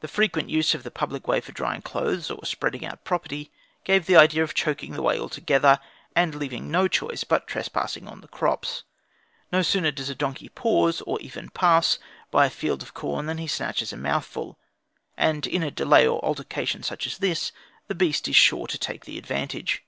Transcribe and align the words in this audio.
The 0.00 0.08
frequent 0.08 0.50
use 0.50 0.74
of 0.74 0.82
the 0.82 0.90
public 0.90 1.28
way 1.28 1.40
for 1.40 1.52
drying 1.52 1.82
clothes, 1.82 2.32
or 2.32 2.44
spreading 2.44 2.84
out 2.84 3.04
property, 3.04 3.52
gave 3.84 4.06
the 4.06 4.16
idea 4.16 4.42
of 4.42 4.54
choking 4.54 4.94
the 4.94 5.02
way 5.02 5.16
altogether, 5.20 5.78
and 6.16 6.34
leaving 6.34 6.68
no 6.68 6.88
choice 6.88 7.22
but 7.22 7.46
trespassing 7.46 8.08
on 8.08 8.22
the 8.22 8.26
crops. 8.26 8.82
No 9.52 9.62
sooner 9.62 9.92
does 9.92 10.08
a 10.10 10.16
donkey 10.16 10.48
pause, 10.48 11.00
or 11.02 11.20
even 11.20 11.48
pass, 11.50 12.00
by 12.32 12.46
a 12.46 12.50
field 12.50 12.82
of 12.82 12.92
corn 12.92 13.26
than 13.26 13.38
he 13.38 13.46
snatches 13.46 13.92
a 13.92 13.96
mouthful, 13.96 14.58
and 15.16 15.46
in 15.46 15.62
a 15.62 15.70
delay 15.70 16.08
or 16.08 16.18
altercation 16.24 16.82
such 16.82 17.06
as 17.06 17.18
this 17.18 17.52
the 17.86 17.94
beast 17.94 18.26
is 18.26 18.34
sure 18.34 18.66
to 18.66 18.78
take 18.78 19.04
the 19.04 19.16
advantage. 19.16 19.84